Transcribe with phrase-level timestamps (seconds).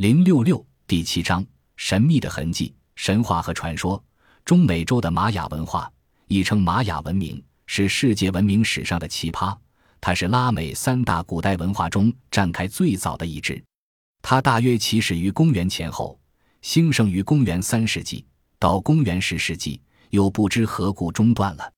[0.00, 1.44] 零六六第七章：
[1.76, 4.02] 神秘的痕迹、神话和传说。
[4.46, 5.92] 中美洲的玛雅文化，
[6.26, 9.54] 亦称玛雅文明，是世界文明史上的奇葩。
[10.00, 13.62] 它是拉美三大古代文化中展开最早的一支。
[14.22, 16.18] 它大约起始于公元前后，
[16.62, 18.24] 兴盛于公元三世纪
[18.58, 21.72] 到公元十世纪，又不知何故中断了。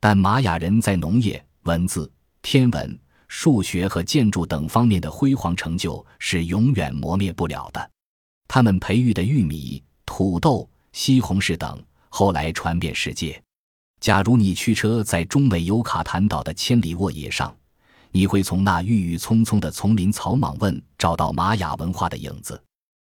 [0.00, 2.12] 但玛雅人在农业、文字、
[2.42, 2.98] 天文。
[3.32, 7.90] 数学和建筑等方面的辉煌成就是永远磨灭不了的。
[8.48, 13.40] 他们培育的玉米、土豆、西红柿等，后来传遍世界。
[14.00, 17.56] 假如你驱车在中美尤卡坦岛的千里沃野上，
[18.10, 22.60] 你会从那郁郁葱葱的丛林草莽问找到玛雅文化的影子。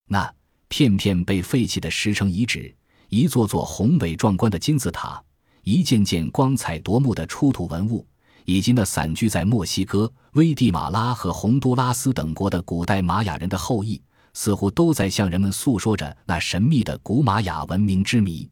[0.09, 0.35] 那
[0.69, 2.75] 片片被废弃的石城遗址，
[3.11, 5.23] 一座座宏伟壮观的金字塔，
[5.63, 8.07] 一件件光彩夺目的出土文物。
[8.47, 14.01] 以及那散居在墨西哥、危地马拉和洪都拉斯等国的古代玛雅人的后裔，
[14.33, 18.49] 似乎都在向人们诉说着那神秘的古玛雅文明之谜。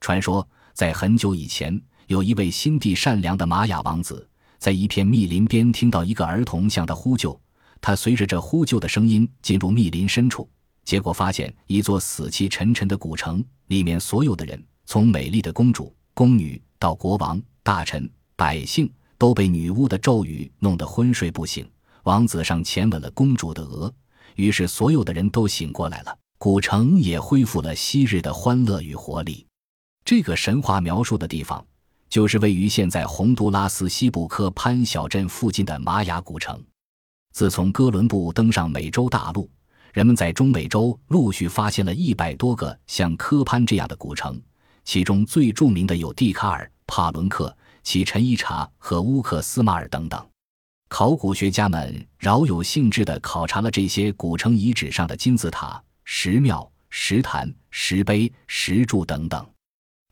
[0.00, 7.40] 传说，在很久以前，有一位心地善良的玛雅王子，在一片密林边听到一个儿童向他呼救。
[7.80, 10.50] 他随着这呼救的声音进入密林深处，
[10.84, 18.90] 结果发现一座死气沉沉的古城，里面所有的人，从美丽的公主、宫女到国王、大臣、百姓。
[19.18, 21.68] 都被女巫的咒语弄得昏睡不醒。
[22.04, 23.92] 王子上前吻了公主的额，
[24.36, 29.44] 于是所有的人都醒过来了，古城也恢复了昔日的欢乐与活力。
[30.04, 31.62] 这个神话描述的地方，
[32.08, 36.58] 就是位于现在洪都拉斯西部科潘小镇附近的玛雅古城。
[37.32, 39.50] 自从哥伦布登上美洲大陆，
[39.92, 44.40] 人们在中美洲陆续发现了一百多个像科潘这样的古城，
[44.84, 47.54] 其中最著名的有蒂卡尔、帕伦克。
[47.90, 50.30] 其陈伊查和乌克斯马尔等等，
[50.90, 59.50] 考古学家们饶有兴致地考察了这些古城遗址上的金字塔、石庙、石坛、石碑、石柱等等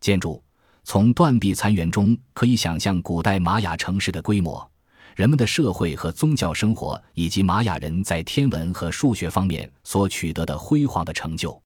[0.01, 0.43] 建筑。
[0.85, 4.67] 从断壁残垣中可以想象古代玛雅城市的规模、
[5.15, 11.63] 人们的社会和宗教生活，以及玛雅人在天文和数学方面所取得的辉煌的成就。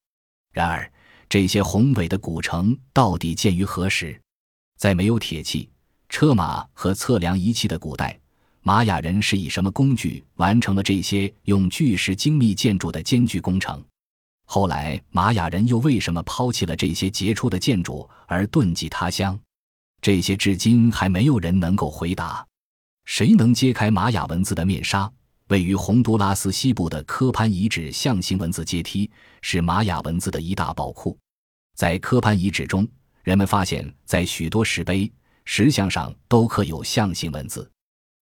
[0.52, 0.92] 然而，
[1.28, 4.20] 这些宏伟的古城到底建于何时？
[4.76, 5.70] 在没有铁器。
[6.10, 8.18] 车马和测量仪器的古代，
[8.62, 13.82] 玛雅人是以什么工具完成了这些用巨石精密建筑的艰巨工程？
[14.44, 19.38] 后来，玛雅人又为什么抛弃了这些杰出的建筑而遁迹他乡？
[20.02, 22.44] 这些至今还没有人能够回答。
[23.04, 25.10] 谁能揭开玛雅文字的面纱？
[25.46, 29.08] 位于洪都拉斯西部的科潘遗址象形文字阶梯
[29.42, 31.16] 是玛雅文字的一大宝库。
[31.76, 32.86] 在科潘遗址中，
[33.22, 35.10] 人们发现，在许多石碑。
[35.44, 37.70] 石像上都刻有象形文字，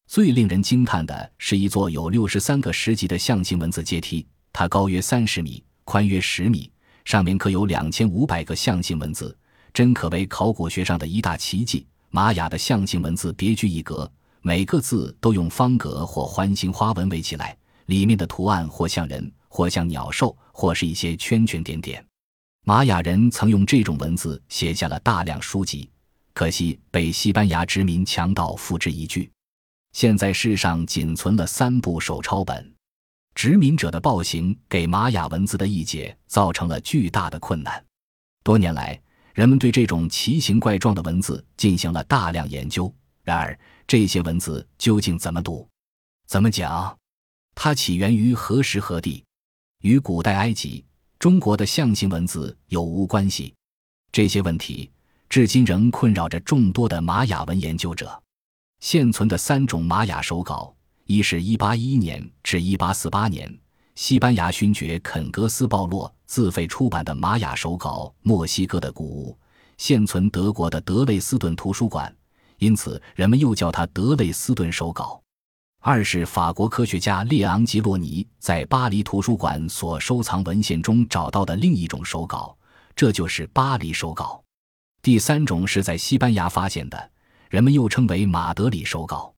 [0.06, 6.70] 最令人惊叹的是一座有六十三个石级的象形文字阶梯，它高约三十米，宽约十米，
[7.04, 9.36] 上面刻有两千五百个象形文字，
[9.74, 11.86] 真可谓考古学上的一大奇迹。
[12.10, 17.54] 玛雅的象形文字别具一格，每个字都用方格或环形花纹围起来，
[17.86, 22.02] 里面的图案或像人，或像鸟兽，或是一些圈圈点点。
[22.64, 25.90] 玛雅人曾用这种文字写下了大量书籍。
[26.38, 29.28] 可惜被西班牙殖民强盗付之一炬，
[29.90, 32.72] 现在世上仅存了三部手抄本。
[33.34, 37.84] 殖民者的暴行给玛雅文字的译解造成了巨大的困难。
[38.44, 39.02] 多年来，
[39.34, 42.94] 人们对这种奇形怪状的文字进行了大量研究。
[43.24, 45.68] 然而，这些文字究竟怎么读、
[46.28, 46.96] 怎么讲？
[47.56, 49.24] 它起源于何时何地？
[49.82, 50.84] 与古代埃及、
[51.18, 53.52] 中国的象形文字有无关系？
[54.12, 54.88] 这些问题。
[55.28, 58.20] 至今仍困扰着众多的玛雅文研究者。
[58.80, 60.74] 现存的三种玛雅手稿，
[61.04, 63.58] 一是1811年至1848年
[63.94, 69.36] 西班牙勋爵肯格斯鲍洛自费出版的玛雅手稿《墨西哥的古物》，
[69.76, 72.14] 现存德国的德累斯顿图书馆，
[72.58, 75.20] 因此人们又叫它德累斯顿手稿；
[75.80, 82.56] 二是法国科学家列昂吉洛尼在巴黎图书馆所收藏文献中找到的另一种手稿，
[82.94, 84.42] 这就是巴黎手稿。
[85.08, 87.10] 第三种是在西班牙发现的，
[87.48, 89.34] 人们又称为马德里手稿。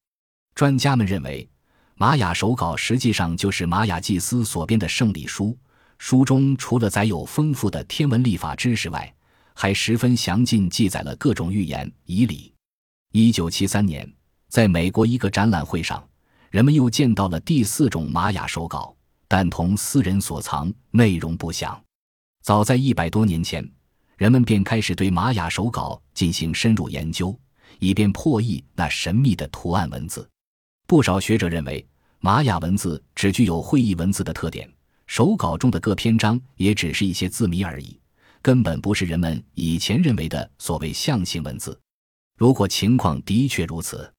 [0.52, 1.48] 专家们认为，
[1.94, 5.56] 玛雅手稿实际上就是玛雅祭司所编的圣礼书。
[5.98, 9.14] 书中除了载有丰富的天文历法知识外，
[9.54, 12.52] 还十分详尽记载了各种预言仪礼。
[13.12, 14.12] 一九七三年，
[14.48, 16.04] 在美国一个展览会上，
[16.50, 18.92] 人们又见到了第四种玛雅手稿，
[19.28, 21.80] 但同私人所藏，内容不详。
[22.42, 23.64] 早在一百多年前。
[24.20, 27.34] 人们便开始对玛雅手稿进行深入研究，
[27.78, 30.28] 以便破译那神秘的图案文字。
[30.86, 31.82] 不少学者认为，
[32.18, 34.70] 玛雅文字只具有会意文字的特点，
[35.06, 37.98] 手稿中的各篇章也只是一些字谜而已，
[38.42, 41.80] 根本不是人们以前认为的所谓象形文字。
[42.36, 44.12] 如果情况的确如此，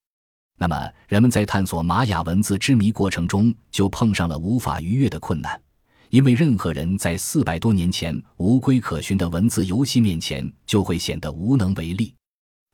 [0.58, 5.62] 那么人们在探索玛雅文字之谜过程中就碰上了无法逾越的困难，
[6.12, 12.14] 因为任何人在四百多年前无规可循的文字游戏面前就会显得无能为力。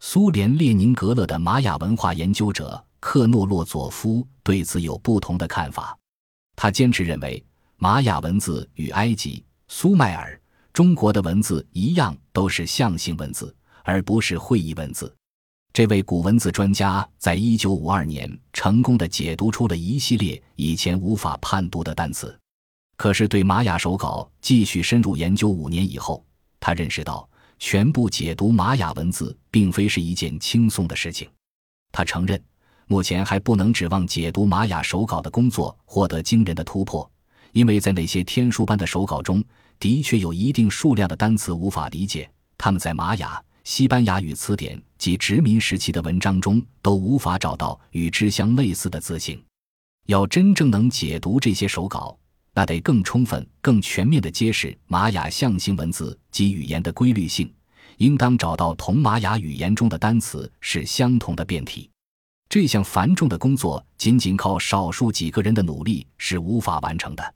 [0.01, 5.97] 苏联列宁格勒的玛雅文化研究者克诺洛佐夫对此有不同的看法，
[6.57, 7.41] 他坚持认为
[7.77, 10.41] 玛雅文字与埃及、苏迈尔、
[10.73, 15.15] 中国的文字一样，都是象形文字，而不是会意文字。
[15.73, 22.37] 这位古文字专家在一九五二年成功的解读出了一系列以前无法判读的单词。
[22.99, 26.23] 可是，对玛雅手稿继续深入研究五年以后，
[26.59, 27.27] 他认识到
[27.61, 31.29] 全部解读玛雅文字并非是一件轻松的事情。
[31.93, 32.43] 他承认，
[32.89, 37.09] 目前还不能指望解读玛雅手稿的工作获得惊人的突破，
[37.53, 39.45] 因为在那些天书般的手稿中，
[39.79, 42.29] 的确有一定数量的单词无法理解，
[42.59, 43.41] 他们在玛雅。
[43.63, 49.41] 西班牙语词典及殖民时期的文章中都无法找到与之相类似的字形。
[50.07, 52.19] 要真正能解读这些手稿，
[52.59, 57.49] 那得更充分、更全面地揭示玛雅象形文字及语言的规律性，
[57.99, 61.89] 应当找到同玛雅语言中的单词是相同的变体。
[62.49, 67.35] 这项繁重的工作，仅仅靠少数几个人的努力是无法完成的。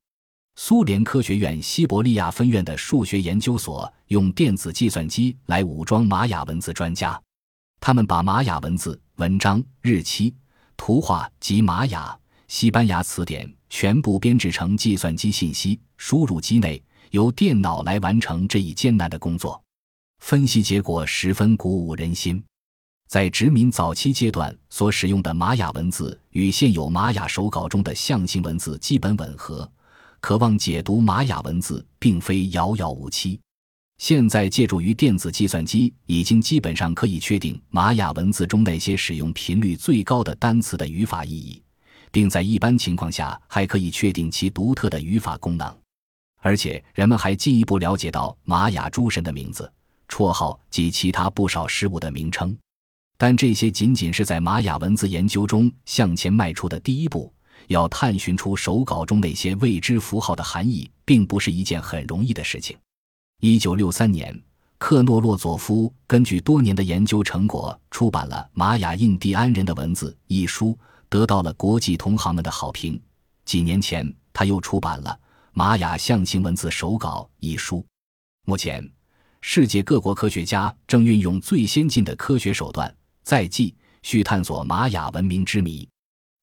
[0.56, 7.22] 苏联科学院西伯利亚分院的数学研究所用电子计算机来武装玛雅文字专家，
[7.78, 10.34] 他们把玛雅文字、文章、日期、
[10.76, 16.80] 图画及玛雅、西班牙词典全部编制成计算机信息，输入机内，
[17.10, 19.60] 由电脑来完成这一艰难的工作。
[20.18, 22.44] 分析结果十分鼓舞人心，
[23.08, 29.68] 在殖民早期阶段所使用的玛雅文字与现有玛雅手稿中的象形文字基本吻合。
[30.20, 33.40] 渴望解读玛雅文字并非遥遥无期。
[33.96, 41.62] 现在借助于电子计算机，已经基本上可以确定玛雅文字中那些使用频率最高的单词的语法意义，
[42.12, 45.76] 并在一般情况下还可以确定其独特的语法功能。
[46.40, 49.72] 而且，人们还进一步了解到玛雅诸神的名字、
[50.08, 52.56] 绰号及其他不少事物的名称。
[53.16, 57.32] 但这些仅仅是在玛雅文字研究中向前迈出的第一步。
[57.68, 62.76] 要探寻出手稿中那些未知符号的含义，并不是一件很容易的事情。
[63.40, 64.36] 一九六三年，
[64.78, 70.76] 克诺洛佐夫根据多年的研究成果，出版了《玛雅印第安人的文字》一书，
[71.12, 72.98] 得到了国际同行们的好评。
[73.44, 75.10] 几年前，他又出版了
[75.52, 77.84] 《玛雅象形文字手稿》一书。
[78.46, 78.90] 目前，
[79.42, 82.90] 世界各国科学家正运用最先进的科学手段，
[83.22, 85.86] 在继续探索玛雅文明之谜。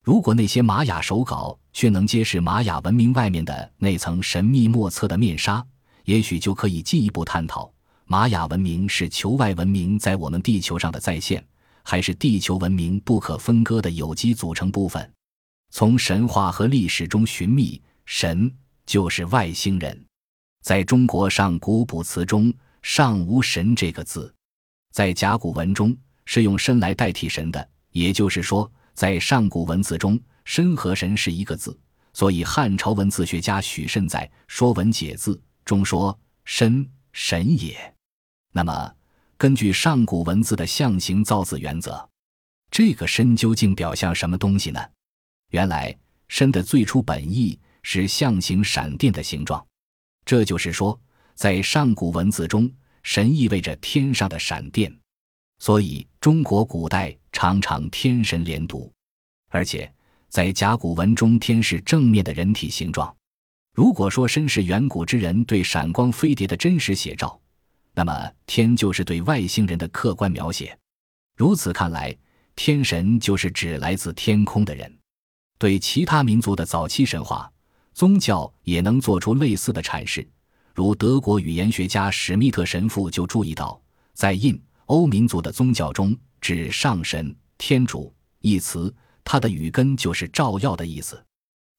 [0.04, 5.66] 如果那些玛雅手稿却能揭示玛雅文明外面的那层神秘莫测的面纱，
[6.06, 7.74] 也许就可以进一步探讨：
[8.06, 11.44] 玛雅文明是球外文明在我们地球上的再现，
[11.90, 15.12] 还是地球文明不可分割的有机组成部分？
[15.72, 18.56] 从神话和历史中寻觅，神
[18.86, 20.06] 就是外星人。
[20.62, 22.54] 在中国上古卜辞中，
[22.84, 24.32] 尚无“神”这个字，
[24.92, 28.72] 在甲骨文中是用“申”来代替“神”的，也就是说。
[28.94, 31.76] 在上古文字中，“申”和“神”是一个字，
[32.14, 37.96] 所以汉朝文字学家许慎在《说文解字》中说：“申，神也。”
[38.54, 38.94] 那么，
[39.40, 42.06] 根据上古文字的象形造字原则，
[42.70, 44.86] 这个“申”究竟表象什么东西呢？
[45.52, 49.66] 原来，“申”的最初本意是象形闪电的形状，
[50.26, 51.00] 这就是说，
[51.36, 52.70] 在上古文字中
[53.02, 54.94] ，“神”意味着天上的闪电。
[55.60, 58.92] 所以，中国古代常常天神连读，
[59.52, 59.90] 而且
[60.28, 63.16] 在甲骨文中，天是正面的人体形状。
[63.74, 67.40] 如果说身是远古之人对闪光飞碟的真实写照，
[68.00, 70.74] 那么天就是对外星人的客观描写。
[71.36, 72.16] 如此看来，
[72.56, 74.90] 天神就是指来自天空的人。
[75.58, 77.52] 对其他民族的早期神话、
[77.94, 80.26] 宗教也能做出类似的阐释。
[80.74, 83.78] 如德国语言学家史密特神父就注意到，
[84.14, 84.58] 在印。
[84.86, 91.22] 欧民族的宗教中，指上神、天主一词，它的语根就是照耀的意思。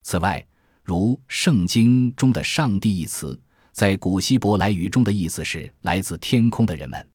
[0.03, 0.47] 此外，
[0.85, 3.41] 如《圣经》中的“上帝”一词，
[3.73, 7.09] 在古希伯来语中的意思是来自天空的人们。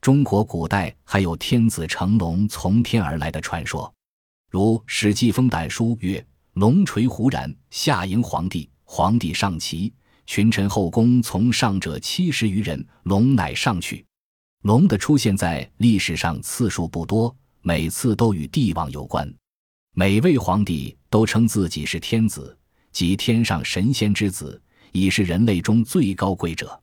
[0.00, 3.92] 中国古代还有天子乘龙从天而来的传说，
[4.50, 9.92] 如《史记·封胆书》曰：“龙垂胡然，下迎皇帝，皇帝上骑，
[10.26, 14.04] 群臣后宫从上者七十余人，龙乃上去。”
[14.62, 19.32] 龙的出现在历史上次数不多，每次都与帝王有关。
[19.94, 22.56] 每位皇帝都称自己是天子，
[22.90, 24.60] 即天上神仙之子，
[24.92, 26.80] 已是人类中最高贵者。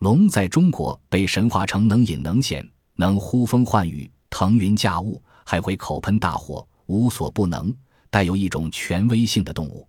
[0.00, 7.72] 龙在中国被神化成能隐能显、能呼风唤雨、腾云驾雾，还会口喷大火，无所不能，
[8.10, 9.86] 带有一种权威性的动物。